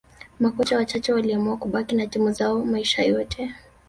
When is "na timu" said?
1.95-2.31